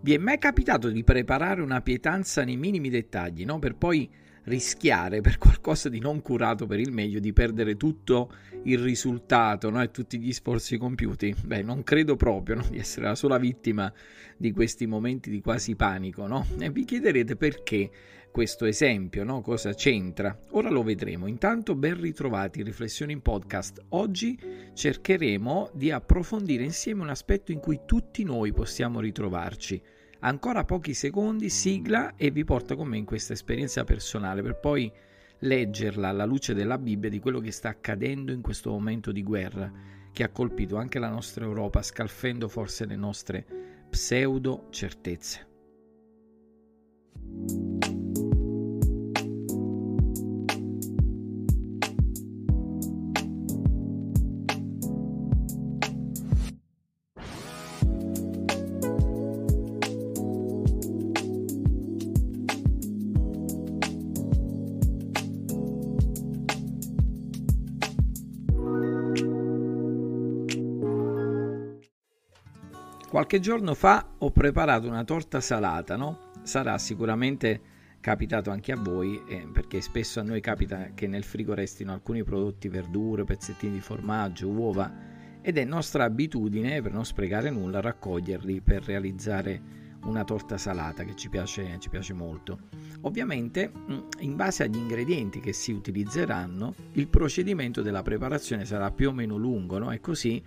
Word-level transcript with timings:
Vi 0.00 0.14
è 0.14 0.18
mai 0.18 0.38
capitato 0.38 0.90
di 0.90 1.02
preparare 1.02 1.60
una 1.60 1.80
pietanza 1.80 2.44
nei 2.44 2.56
minimi 2.56 2.88
dettagli, 2.88 3.44
no? 3.44 3.58
Per 3.58 3.74
poi 3.74 4.08
rischiare 4.44 5.20
per 5.20 5.38
qualcosa 5.38 5.88
di 5.88 5.98
non 5.98 6.22
curato 6.22 6.66
per 6.66 6.80
il 6.80 6.92
meglio 6.92 7.20
di 7.20 7.32
perdere 7.32 7.76
tutto 7.76 8.32
il 8.64 8.78
risultato 8.78 9.70
no? 9.70 9.82
e 9.82 9.90
tutti 9.90 10.18
gli 10.18 10.32
sforzi 10.32 10.76
compiuti? 10.78 11.34
Beh, 11.44 11.62
non 11.62 11.82
credo 11.82 12.16
proprio 12.16 12.56
no? 12.56 12.66
di 12.70 12.78
essere 12.78 13.06
la 13.06 13.14
sola 13.14 13.38
vittima 13.38 13.92
di 14.36 14.52
questi 14.52 14.86
momenti 14.86 15.30
di 15.30 15.40
quasi 15.40 15.74
panico, 15.74 16.26
no? 16.26 16.46
E 16.58 16.70
vi 16.70 16.84
chiederete 16.84 17.36
perché 17.36 17.90
questo 18.30 18.66
esempio, 18.66 19.24
no? 19.24 19.40
Cosa 19.40 19.74
c'entra? 19.74 20.36
Ora 20.50 20.70
lo 20.70 20.82
vedremo. 20.82 21.26
Intanto 21.26 21.74
ben 21.74 22.00
ritrovati 22.00 22.62
Riflessioni 22.62 23.12
in 23.12 23.20
podcast. 23.20 23.82
Oggi 23.90 24.38
cercheremo 24.74 25.70
di 25.74 25.90
approfondire 25.90 26.62
insieme 26.62 27.02
un 27.02 27.08
aspetto 27.08 27.52
in 27.52 27.58
cui 27.58 27.80
tutti 27.84 28.22
noi 28.22 28.52
possiamo 28.52 29.00
ritrovarci 29.00 29.82
Ancora 30.20 30.64
pochi 30.64 30.94
secondi, 30.94 31.48
sigla 31.48 32.14
e 32.16 32.32
vi 32.32 32.44
porto 32.44 32.74
con 32.74 32.88
me 32.88 32.96
in 32.96 33.04
questa 33.04 33.34
esperienza 33.34 33.84
personale 33.84 34.42
per 34.42 34.58
poi 34.58 34.90
leggerla 35.40 36.08
alla 36.08 36.24
luce 36.24 36.54
della 36.54 36.76
Bibbia 36.76 37.08
di 37.08 37.20
quello 37.20 37.38
che 37.38 37.52
sta 37.52 37.68
accadendo 37.68 38.32
in 38.32 38.40
questo 38.40 38.70
momento 38.70 39.12
di 39.12 39.22
guerra 39.22 39.70
che 40.12 40.24
ha 40.24 40.30
colpito 40.30 40.76
anche 40.76 40.98
la 40.98 41.08
nostra 41.08 41.44
Europa, 41.44 41.82
scalfendo 41.82 42.48
forse 42.48 42.84
le 42.86 42.96
nostre 42.96 43.46
pseudo 43.88 44.66
certezze. 44.70 45.46
Qualche 73.18 73.40
giorno 73.40 73.74
fa 73.74 74.14
ho 74.18 74.30
preparato 74.30 74.86
una 74.86 75.02
torta 75.02 75.40
salata, 75.40 75.96
no? 75.96 76.30
Sarà 76.44 76.78
sicuramente 76.78 77.60
capitato 77.98 78.50
anche 78.50 78.70
a 78.70 78.76
voi, 78.76 79.20
eh, 79.26 79.44
perché 79.52 79.80
spesso 79.80 80.20
a 80.20 80.22
noi 80.22 80.40
capita 80.40 80.90
che 80.94 81.08
nel 81.08 81.24
frigo 81.24 81.52
restino 81.52 81.92
alcuni 81.92 82.22
prodotti, 82.22 82.68
verdure, 82.68 83.24
pezzettini 83.24 83.72
di 83.72 83.80
formaggio, 83.80 84.46
uova, 84.46 84.88
ed 85.42 85.58
è 85.58 85.64
nostra 85.64 86.04
abitudine, 86.04 86.80
per 86.80 86.92
non 86.92 87.04
sprecare 87.04 87.50
nulla, 87.50 87.80
raccoglierli 87.80 88.60
per 88.60 88.84
realizzare 88.84 89.60
una 90.04 90.22
torta 90.22 90.56
salata 90.56 91.02
che 91.02 91.16
ci 91.16 91.28
piace, 91.28 91.76
ci 91.80 91.88
piace 91.88 92.12
molto. 92.12 92.68
Ovviamente, 93.00 93.68
mm, 93.68 93.98
in 94.20 94.36
base 94.36 94.62
agli 94.62 94.76
ingredienti 94.76 95.40
che 95.40 95.52
si 95.52 95.72
utilizzeranno, 95.72 96.72
il 96.92 97.08
procedimento 97.08 97.82
della 97.82 98.02
preparazione 98.02 98.64
sarà 98.64 98.92
più 98.92 99.08
o 99.08 99.12
meno 99.12 99.34
lungo, 99.36 99.78
no? 99.78 99.90
E 99.90 99.98
così 99.98 100.40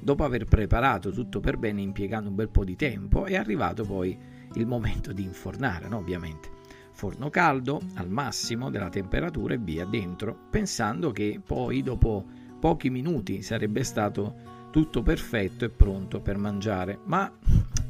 Dopo 0.00 0.24
aver 0.24 0.44
preparato 0.44 1.10
tutto 1.10 1.40
per 1.40 1.56
bene 1.56 1.82
impiegando 1.82 2.28
un 2.28 2.34
bel 2.34 2.48
po' 2.48 2.64
di 2.64 2.76
tempo, 2.76 3.24
è 3.24 3.36
arrivato 3.36 3.84
poi 3.84 4.16
il 4.54 4.66
momento 4.66 5.12
di 5.12 5.22
infornare, 5.22 5.88
no? 5.88 5.98
ovviamente. 5.98 6.56
Forno 6.92 7.30
caldo 7.30 7.80
al 7.94 8.08
massimo 8.08 8.70
della 8.70 8.88
temperatura 8.88 9.54
e 9.54 9.58
via 9.58 9.84
dentro, 9.84 10.36
pensando 10.50 11.12
che 11.12 11.40
poi 11.44 11.82
dopo 11.82 12.24
pochi 12.58 12.90
minuti 12.90 13.42
sarebbe 13.42 13.84
stato 13.84 14.56
tutto 14.70 15.02
perfetto 15.02 15.64
e 15.64 15.70
pronto 15.70 16.20
per 16.20 16.36
mangiare. 16.38 16.98
Ma 17.04 17.30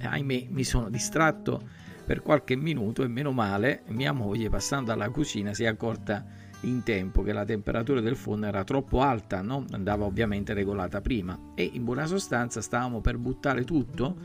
ahimè 0.00 0.46
mi 0.50 0.64
sono 0.64 0.90
distratto 0.90 1.86
per 2.04 2.22
qualche 2.22 2.56
minuto 2.56 3.02
e 3.02 3.08
meno 3.08 3.32
male 3.32 3.82
mia 3.88 4.12
moglie 4.12 4.48
passando 4.48 4.92
alla 4.92 5.10
cucina 5.10 5.52
si 5.52 5.64
è 5.64 5.66
accorta 5.66 6.24
in 6.62 6.82
tempo 6.82 7.22
che 7.22 7.32
la 7.32 7.44
temperatura 7.44 8.00
del 8.00 8.16
forno 8.16 8.46
era 8.46 8.64
troppo 8.64 9.00
alta, 9.00 9.42
no? 9.42 9.64
andava 9.70 10.04
ovviamente 10.04 10.54
regolata 10.54 11.00
prima 11.00 11.38
e 11.54 11.70
in 11.72 11.84
buona 11.84 12.06
sostanza 12.06 12.60
stavamo 12.60 13.00
per 13.00 13.18
buttare 13.18 13.64
tutto 13.64 14.16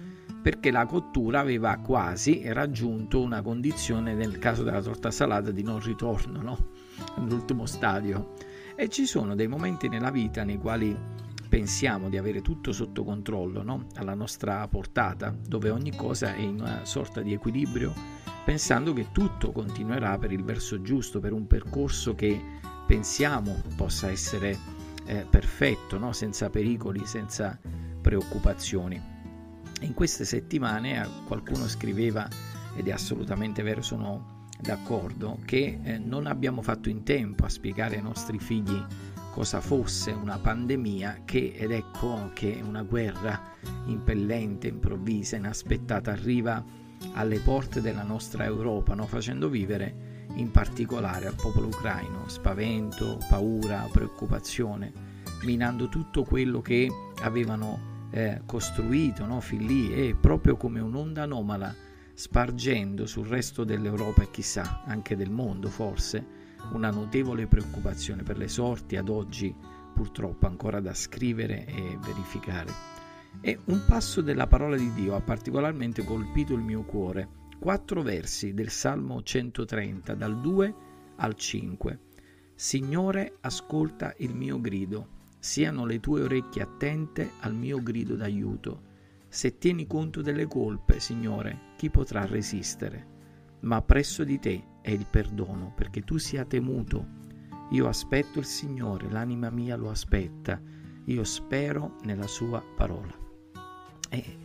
perché 0.42 0.72
la 0.72 0.86
cottura 0.86 1.40
aveva 1.40 1.78
quasi 1.78 2.42
raggiunto 2.52 3.22
una 3.22 3.42
condizione 3.42 4.14
nel 4.14 4.40
caso 4.40 4.64
della 4.64 4.82
torta 4.82 5.10
salata 5.10 5.52
di 5.52 5.64
non 5.64 5.80
ritorno, 5.80 6.42
no? 6.42 6.58
all'ultimo 7.16 7.66
stadio. 7.66 8.34
E 8.76 8.90
ci 8.90 9.06
sono 9.06 9.36
dei 9.36 9.48
momenti 9.48 9.88
nella 9.88 10.12
vita 10.12 10.44
nei 10.44 10.58
quali 10.58 10.98
pensiamo 11.48 12.10
di 12.10 12.18
avere 12.18 12.42
tutto 12.42 12.74
sotto 12.74 13.06
controllo, 13.06 13.64
no? 13.64 13.86
alla 13.96 14.16
nostra 14.16 14.68
portata, 14.68 15.34
dove 15.48 15.70
ogni 15.70 15.96
cosa 15.96 16.34
è 16.34 16.42
in 16.42 16.60
una 16.60 16.84
sorta 16.84 17.22
di 17.22 17.32
equilibrio 17.32 17.94
pensando 18.44 18.94
che 18.94 19.08
tutto 19.12 19.52
continuerà 19.52 20.18
per 20.18 20.32
il 20.32 20.44
verso 20.44 20.82
giusto, 20.82 21.20
per 21.20 21.34
un 21.34 21.48
percorso 21.48 22.14
che 22.16 22.40
pensiamo 22.86 23.62
possa 23.76 24.10
essere 24.10 24.58
eh, 25.06 25.26
perfetto, 25.30 25.98
no? 25.98 26.12
senza 26.12 26.50
pericoli, 26.50 27.06
senza 27.06 27.58
preoccupazioni. 28.02 29.02
In 29.82 29.94
queste 29.94 30.26
settimane 30.26 31.02
eh, 31.02 31.08
qualcuno 31.26 31.68
scriveva, 31.68 32.28
ed 32.76 32.88
è 32.88 32.92
assolutamente 32.92 33.64
vero, 33.64 33.82
sono 33.82 34.48
d'accordo, 34.60 35.40
che 35.46 35.80
eh, 35.84 35.98
non 35.98 36.26
abbiamo 36.26 36.62
fatto 36.62 36.90
in 36.90 37.04
tempo 37.04 37.46
a 37.46 37.50
spiegare 37.50 37.96
ai 37.96 38.02
nostri 38.02 38.40
figli 38.40 38.82
cosa 39.32 39.62
fosse 39.62 40.12
una 40.12 40.38
pandemia 40.38 41.22
che, 41.26 41.54
ed 41.56 41.72
ecco 41.72 42.30
che 42.34 42.62
una 42.64 42.84
guerra 42.84 43.42
impellente, 43.86 44.68
improvvisa, 44.68 45.38
inaspettata 45.38 46.12
arriva 46.12 46.64
alle 47.14 47.40
porte 47.40 47.82
della 47.82 48.04
nostra 48.04 48.46
Europa, 48.46 48.94
no? 48.96 49.06
facendo 49.06 49.50
vivere 49.50 50.26
in 50.36 50.52
particolare 50.52 51.28
al 51.28 51.36
popolo 51.36 51.68
ucraino 51.68 52.28
spavento, 52.28 53.20
paura, 53.30 53.88
preoccupazione, 53.92 54.92
minando 55.44 55.90
tutto 55.90 56.24
quello 56.24 56.62
che 56.62 56.90
avevano 57.22 58.08
eh, 58.12 58.42
costruito 58.46 59.26
no? 59.26 59.40
fin 59.42 59.66
lì 59.66 59.94
e 59.94 60.16
proprio 60.16 60.56
come 60.56 60.80
un'onda 60.80 61.24
anomala 61.24 61.74
spargendo 62.14 63.06
sul 63.06 63.28
resto 63.28 63.64
dell'Europa 63.64 64.22
e 64.22 64.32
chissà 64.32 64.84
anche 64.86 65.16
del 65.16 65.32
mondo 65.32 65.70
forse 65.70 66.42
una 66.72 66.92
notevole 66.92 67.48
preoccupazione 67.48 68.24
per 68.24 68.38
le 68.38 68.48
sorti 68.48 68.96
ad 68.96 69.10
oggi 69.10 69.54
purtroppo 69.94 70.48
ancora 70.48 70.80
da 70.80 70.94
scrivere 70.94 71.66
e 71.66 71.98
verificare. 72.02 73.03
E 73.42 73.60
un 73.66 73.84
passo 73.88 74.22
della 74.22 74.48
parola 74.48 74.76
di 74.76 74.94
Dio 74.94 75.16
ha 75.16 75.22
particolarmente 75.22 76.04
colpito 76.04 76.54
il 76.54 76.62
mio 76.62 76.84
cuore. 76.84 77.42
Quattro 77.60 78.02
versi 78.02 78.54
del 78.54 78.70
Salmo 78.70 79.22
130, 79.22 80.14
dal 80.16 80.40
2 80.40 80.76
al 81.18 81.36
5. 81.36 82.00
Signore, 82.56 83.38
ascolta 83.42 84.14
il 84.18 84.34
mio 84.34 84.62
grido, 84.62 85.08
siano 85.40 85.86
le 85.86 86.00
tue 86.00 86.22
orecchie 86.22 86.62
attente 86.62 87.32
al 87.42 87.54
mio 87.54 87.82
grido 87.82 88.16
d'aiuto. 88.16 88.92
Se 89.28 89.58
tieni 89.58 89.88
conto 89.88 90.22
delle 90.22 90.48
colpe, 90.48 91.00
Signore, 91.00 91.74
chi 91.76 91.90
potrà 91.90 92.26
resistere? 92.26 93.08
Ma 93.62 93.82
presso 93.82 94.24
di 94.24 94.40
te 94.40 94.64
è 94.82 94.92
il 94.92 95.08
perdono, 95.10 95.74
perché 95.76 96.04
tu 96.04 96.18
sia 96.18 96.46
temuto. 96.46 97.22
Io 97.72 97.88
aspetto 97.88 98.40
il 98.40 98.46
Signore, 98.46 99.10
l'anima 99.10 99.50
mia 99.50 99.76
lo 99.76 99.90
aspetta, 99.90 100.62
io 101.06 101.24
spero 101.24 101.96
nella 102.04 102.28
sua 102.28 102.64
parola. 102.76 103.23
E 104.14 104.38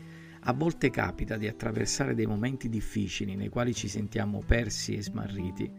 a 0.43 0.53
volte 0.55 0.89
capita 0.89 1.37
di 1.37 1.47
attraversare 1.47 2.15
dei 2.15 2.25
momenti 2.25 2.71
difficili 2.71 3.37
nei 3.37 3.51
quali 3.51 3.75
ci 3.75 3.87
sentiamo 3.87 4.43
persi 4.47 4.97
e 4.97 5.03
smarriti. 5.03 5.71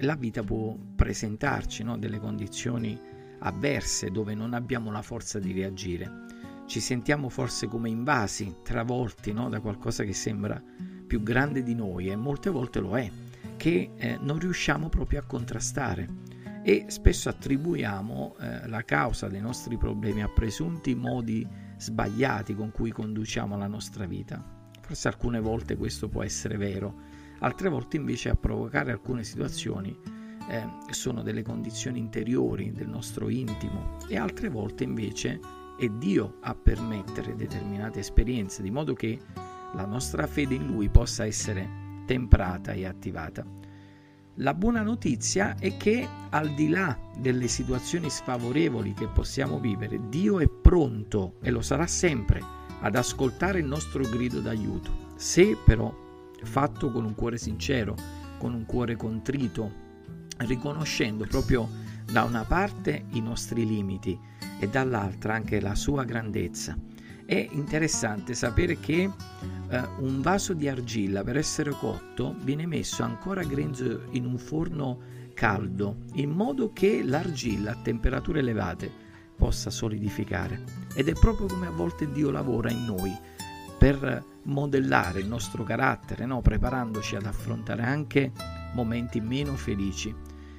La 0.00 0.14
vita 0.14 0.42
può 0.42 0.74
presentarci 0.74 1.82
no? 1.82 1.98
delle 1.98 2.18
condizioni 2.18 2.98
avverse 3.40 4.10
dove 4.10 4.34
non 4.34 4.54
abbiamo 4.54 4.90
la 4.90 5.02
forza 5.02 5.38
di 5.38 5.52
reagire. 5.52 6.24
Ci 6.66 6.80
sentiamo 6.80 7.28
forse 7.28 7.66
come 7.66 7.90
invasi, 7.90 8.56
travolti 8.62 9.32
no? 9.32 9.50
da 9.50 9.60
qualcosa 9.60 10.02
che 10.04 10.14
sembra 10.14 10.62
più 11.06 11.22
grande 11.22 11.62
di 11.62 11.74
noi 11.74 12.08
e 12.08 12.16
molte 12.16 12.48
volte 12.48 12.80
lo 12.80 12.96
è, 12.96 13.10
che 13.58 13.90
eh, 13.96 14.18
non 14.18 14.38
riusciamo 14.38 14.88
proprio 14.88 15.20
a 15.20 15.24
contrastare 15.24 16.08
e 16.62 16.86
spesso 16.88 17.28
attribuiamo 17.28 18.36
eh, 18.40 18.68
la 18.68 18.82
causa 18.82 19.28
dei 19.28 19.40
nostri 19.40 19.76
problemi 19.76 20.22
a 20.22 20.28
presunti 20.28 20.94
modi 20.94 21.46
sbagliati 21.76 22.54
con 22.54 22.70
cui 22.70 22.90
conduciamo 22.90 23.56
la 23.56 23.66
nostra 23.66 24.06
vita. 24.06 24.42
Forse 24.80 25.08
alcune 25.08 25.40
volte 25.40 25.76
questo 25.76 26.08
può 26.08 26.22
essere 26.22 26.56
vero, 26.56 26.94
altre 27.40 27.68
volte 27.68 27.96
invece 27.96 28.28
a 28.28 28.36
provocare 28.36 28.92
alcune 28.92 29.24
situazioni 29.24 29.96
eh, 30.48 30.68
sono 30.90 31.22
delle 31.22 31.42
condizioni 31.42 31.98
interiori 31.98 32.72
del 32.72 32.88
nostro 32.88 33.28
intimo 33.28 33.96
e 34.08 34.16
altre 34.16 34.48
volte 34.48 34.84
invece 34.84 35.40
è 35.76 35.88
Dio 35.88 36.38
a 36.40 36.54
permettere 36.54 37.34
determinate 37.34 37.98
esperienze 37.98 38.62
di 38.62 38.70
modo 38.70 38.94
che 38.94 39.18
la 39.74 39.84
nostra 39.84 40.26
fede 40.26 40.54
in 40.54 40.66
Lui 40.66 40.88
possa 40.88 41.26
essere 41.26 41.68
temprata 42.06 42.72
e 42.72 42.86
attivata. 42.86 43.44
La 44.40 44.52
buona 44.52 44.82
notizia 44.82 45.56
è 45.58 45.78
che 45.78 46.06
al 46.28 46.52
di 46.52 46.68
là 46.68 46.94
delle 47.16 47.48
situazioni 47.48 48.10
sfavorevoli 48.10 48.92
che 48.92 49.06
possiamo 49.06 49.58
vivere, 49.58 49.98
Dio 50.10 50.40
è 50.40 50.46
pronto 50.46 51.36
e 51.40 51.50
lo 51.50 51.62
sarà 51.62 51.86
sempre 51.86 52.42
ad 52.80 52.96
ascoltare 52.96 53.60
il 53.60 53.64
nostro 53.64 54.02
grido 54.02 54.40
d'aiuto. 54.40 55.14
Se 55.16 55.56
però 55.64 55.90
fatto 56.42 56.90
con 56.90 57.06
un 57.06 57.14
cuore 57.14 57.38
sincero, 57.38 57.96
con 58.36 58.52
un 58.52 58.66
cuore 58.66 58.94
contrito, 58.94 59.72
riconoscendo 60.38 61.24
proprio 61.24 61.66
da 62.04 62.24
una 62.24 62.44
parte 62.44 63.06
i 63.12 63.22
nostri 63.22 63.66
limiti 63.66 64.18
e 64.60 64.68
dall'altra 64.68 65.32
anche 65.32 65.60
la 65.60 65.74
sua 65.74 66.04
grandezza. 66.04 66.76
È 67.26 67.48
interessante 67.50 68.34
sapere 68.34 68.78
che 68.78 69.10
eh, 69.68 69.82
un 69.98 70.20
vaso 70.20 70.52
di 70.52 70.68
argilla 70.68 71.24
per 71.24 71.36
essere 71.36 71.70
cotto 71.70 72.36
viene 72.42 72.66
messo 72.66 73.02
ancora 73.02 73.42
grezzo 73.42 74.04
in 74.10 74.24
un 74.24 74.38
forno 74.38 75.00
caldo 75.34 76.04
in 76.14 76.30
modo 76.30 76.72
che 76.72 77.02
l'argilla 77.02 77.72
a 77.72 77.80
temperature 77.82 78.38
elevate 78.38 78.88
possa 79.36 79.70
solidificare. 79.70 80.62
Ed 80.94 81.08
è 81.08 81.14
proprio 81.14 81.48
come 81.48 81.66
a 81.66 81.72
volte 81.72 82.08
Dio 82.12 82.30
lavora 82.30 82.70
in 82.70 82.84
noi 82.84 83.12
per 83.76 84.24
modellare 84.44 85.18
il 85.18 85.26
nostro 85.26 85.64
carattere, 85.64 86.26
no? 86.26 86.40
preparandoci 86.40 87.16
ad 87.16 87.26
affrontare 87.26 87.82
anche 87.82 88.30
momenti 88.72 89.20
meno 89.20 89.56
felici. 89.56 90.14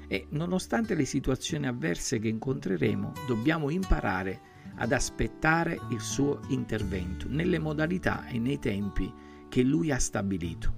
E 0.05 0.27
nonostante 0.31 0.95
le 0.95 1.05
situazioni 1.05 1.65
avverse 1.65 2.19
che 2.19 2.27
incontreremo, 2.27 3.13
dobbiamo 3.25 3.69
imparare 3.69 4.55
ad 4.77 4.91
aspettare 4.91 5.79
il 5.89 6.01
suo 6.01 6.39
intervento 6.49 7.27
nelle 7.29 7.59
modalità 7.59 8.27
e 8.27 8.39
nei 8.39 8.59
tempi 8.59 9.11
che 9.49 9.63
lui 9.63 9.91
ha 9.91 9.99
stabilito. 9.99 10.73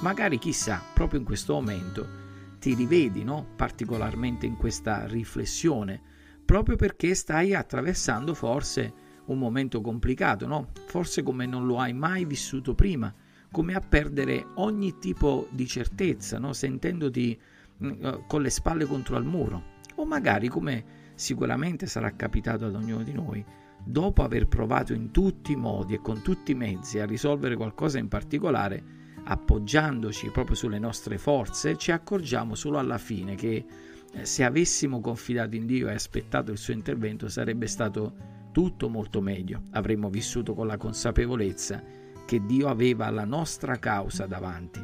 Magari 0.00 0.38
chissà, 0.38 0.82
proprio 0.94 1.20
in 1.20 1.24
questo 1.24 1.54
momento 1.54 2.20
ti 2.58 2.74
rivedi 2.74 3.24
no? 3.24 3.46
particolarmente 3.56 4.46
in 4.46 4.56
questa 4.56 5.06
riflessione, 5.06 6.00
proprio 6.44 6.76
perché 6.76 7.14
stai 7.14 7.54
attraversando 7.54 8.34
forse 8.34 9.10
un 9.26 9.38
momento 9.38 9.80
complicato, 9.80 10.46
no? 10.46 10.68
forse 10.86 11.22
come 11.22 11.46
non 11.46 11.66
lo 11.66 11.78
hai 11.78 11.92
mai 11.92 12.24
vissuto 12.24 12.74
prima, 12.74 13.12
come 13.50 13.74
a 13.74 13.80
perdere 13.80 14.46
ogni 14.54 14.98
tipo 14.98 15.46
di 15.50 15.66
certezza, 15.66 16.38
no? 16.38 16.52
sentendoti 16.52 17.38
uh, 17.78 18.26
con 18.26 18.42
le 18.42 18.50
spalle 18.50 18.86
contro 18.86 19.16
al 19.16 19.24
muro, 19.24 19.62
o 19.96 20.04
magari 20.04 20.48
come 20.48 21.01
sicuramente 21.14 21.86
sarà 21.86 22.14
capitato 22.14 22.66
ad 22.66 22.74
ognuno 22.74 23.02
di 23.02 23.12
noi, 23.12 23.44
dopo 23.84 24.22
aver 24.22 24.46
provato 24.46 24.92
in 24.92 25.10
tutti 25.10 25.52
i 25.52 25.56
modi 25.56 25.94
e 25.94 26.00
con 26.00 26.22
tutti 26.22 26.52
i 26.52 26.56
mezzi 26.56 26.98
a 26.98 27.06
risolvere 27.06 27.56
qualcosa 27.56 27.98
in 27.98 28.08
particolare, 28.08 29.00
appoggiandoci 29.24 30.30
proprio 30.30 30.56
sulle 30.56 30.78
nostre 30.78 31.18
forze, 31.18 31.76
ci 31.76 31.90
accorgiamo 31.90 32.54
solo 32.54 32.78
alla 32.78 32.98
fine 32.98 33.34
che 33.34 33.64
eh, 34.12 34.24
se 34.24 34.44
avessimo 34.44 35.00
confidato 35.00 35.56
in 35.56 35.66
Dio 35.66 35.88
e 35.88 35.94
aspettato 35.94 36.52
il 36.52 36.58
suo 36.58 36.74
intervento 36.74 37.28
sarebbe 37.28 37.66
stato 37.66 38.14
tutto 38.52 38.88
molto 38.88 39.20
meglio. 39.20 39.62
Avremmo 39.70 40.10
vissuto 40.10 40.54
con 40.54 40.66
la 40.66 40.76
consapevolezza 40.76 41.82
che 42.26 42.44
Dio 42.44 42.68
aveva 42.68 43.10
la 43.10 43.24
nostra 43.24 43.78
causa 43.78 44.26
davanti. 44.26 44.80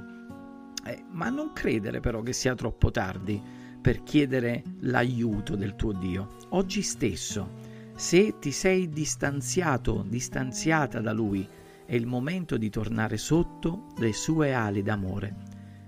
Eh, 0.85 1.05
ma 1.11 1.29
non 1.29 1.53
credere 1.53 2.01
però 2.01 2.23
che 2.23 2.33
sia 2.33 2.55
troppo 2.55 2.91
tardi 2.91 3.41
per 3.81 4.03
chiedere 4.03 4.63
l'aiuto 4.81 5.57
del 5.57 5.77
tuo 5.77 5.93
Dio. 5.93 6.37
Oggi 6.51 6.83
stesso, 6.83 7.57
se 7.95 8.39
ti 8.39 8.53
sei 8.53 8.89
distanziato, 8.89 10.05
distanziata 10.07 11.01
da 11.01 11.13
Lui, 11.13 11.47
è 11.85 11.95
il 11.95 12.07
momento 12.07 12.57
di 12.57 12.69
tornare 12.69 13.17
sotto 13.17 13.87
le 13.99 14.13
sue 14.13 14.53
ali 14.53 14.83
d'amore. 14.83 15.35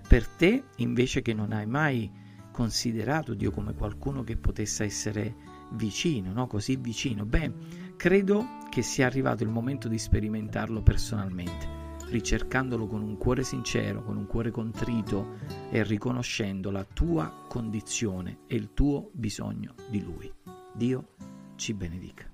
Per 0.07 0.27
te, 0.27 0.63
invece 0.77 1.21
che 1.21 1.33
non 1.33 1.51
hai 1.51 1.67
mai 1.67 2.11
considerato 2.51 3.33
Dio 3.33 3.51
come 3.51 3.73
qualcuno 3.73 4.23
che 4.23 4.35
potesse 4.35 4.83
essere 4.83 5.35
vicino, 5.71 6.33
no? 6.33 6.47
così 6.47 6.75
vicino, 6.75 7.25
beh, 7.25 7.53
credo 7.95 8.45
che 8.69 8.81
sia 8.81 9.05
arrivato 9.05 9.43
il 9.43 9.49
momento 9.49 9.87
di 9.87 9.97
sperimentarlo 9.97 10.81
personalmente, 10.81 11.70
ricercandolo 12.11 12.87
con 12.87 13.01
un 13.01 13.17
cuore 13.17 13.43
sincero, 13.43 14.03
con 14.03 14.17
un 14.17 14.27
cuore 14.27 14.51
contrito 14.51 15.37
e 15.71 15.81
riconoscendo 15.83 16.69
la 16.69 16.83
tua 16.83 17.45
condizione 17.47 18.39
e 18.47 18.55
il 18.55 18.73
tuo 18.73 19.09
bisogno 19.13 19.73
di 19.89 20.03
Lui. 20.03 20.31
Dio 20.73 21.15
ci 21.55 21.73
benedica. 21.73 22.29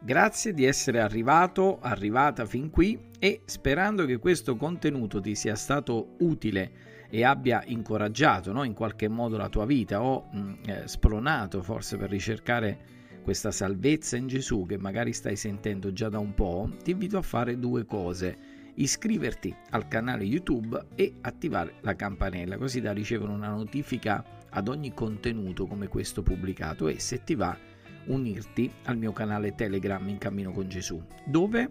Grazie 0.00 0.54
di 0.54 0.64
essere 0.64 1.00
arrivato, 1.00 1.80
arrivata 1.80 2.46
fin 2.46 2.70
qui 2.70 2.98
e 3.18 3.42
sperando 3.44 4.06
che 4.06 4.18
questo 4.18 4.56
contenuto 4.56 5.20
ti 5.20 5.34
sia 5.34 5.56
stato 5.56 6.14
utile 6.20 6.97
e 7.10 7.24
abbia 7.24 7.62
incoraggiato 7.66 8.52
no, 8.52 8.64
in 8.64 8.74
qualche 8.74 9.08
modo 9.08 9.36
la 9.36 9.48
tua 9.48 9.64
vita 9.64 10.02
o 10.02 10.28
mh, 10.30 10.38
mm, 10.38 10.52
eh, 10.66 10.82
spronato 10.86 11.62
forse 11.62 11.96
per 11.96 12.10
ricercare 12.10 12.96
questa 13.22 13.50
salvezza 13.50 14.16
in 14.16 14.26
Gesù 14.26 14.64
che 14.66 14.78
magari 14.78 15.12
stai 15.12 15.36
sentendo 15.36 15.92
già 15.92 16.08
da 16.08 16.18
un 16.18 16.32
po', 16.32 16.70
ti 16.82 16.92
invito 16.92 17.18
a 17.18 17.22
fare 17.22 17.58
due 17.58 17.84
cose. 17.84 18.56
Iscriverti 18.76 19.54
al 19.70 19.86
canale 19.88 20.24
YouTube 20.24 20.86
e 20.94 21.14
attivare 21.20 21.74
la 21.80 21.94
campanella 21.94 22.56
così 22.56 22.80
da 22.80 22.92
ricevere 22.92 23.32
una 23.32 23.50
notifica 23.50 24.24
ad 24.48 24.68
ogni 24.68 24.94
contenuto 24.94 25.66
come 25.66 25.88
questo 25.88 26.22
pubblicato 26.22 26.88
e 26.88 27.00
se 27.00 27.22
ti 27.22 27.34
va 27.34 27.54
unirti 28.06 28.72
al 28.84 28.96
mio 28.96 29.12
canale 29.12 29.54
Telegram 29.54 30.08
in 30.08 30.16
cammino 30.16 30.50
con 30.52 30.68
Gesù, 30.68 31.02
dove 31.26 31.68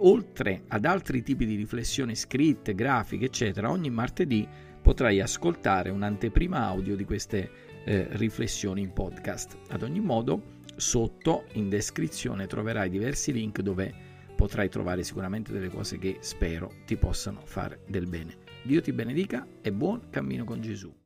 oltre 0.00 0.64
ad 0.68 0.84
altri 0.84 1.22
tipi 1.22 1.46
di 1.46 1.56
riflessioni 1.56 2.14
scritte, 2.14 2.74
grafiche, 2.74 3.26
eccetera, 3.26 3.70
ogni 3.70 3.90
martedì 3.90 4.46
potrai 4.88 5.20
ascoltare 5.20 5.90
un'anteprima 5.90 6.64
audio 6.64 6.96
di 6.96 7.04
queste 7.04 7.50
eh, 7.84 8.06
riflessioni 8.12 8.80
in 8.80 8.94
podcast. 8.94 9.58
Ad 9.68 9.82
ogni 9.82 10.00
modo, 10.00 10.62
sotto 10.76 11.44
in 11.52 11.68
descrizione 11.68 12.46
troverai 12.46 12.88
diversi 12.88 13.30
link 13.34 13.60
dove 13.60 13.92
potrai 14.34 14.70
trovare 14.70 15.02
sicuramente 15.02 15.52
delle 15.52 15.68
cose 15.68 15.98
che 15.98 16.16
spero 16.20 16.72
ti 16.86 16.96
possano 16.96 17.42
fare 17.44 17.80
del 17.86 18.06
bene. 18.06 18.34
Dio 18.62 18.80
ti 18.80 18.92
benedica 18.92 19.46
e 19.60 19.72
buon 19.72 20.08
cammino 20.08 20.44
con 20.44 20.62
Gesù. 20.62 20.97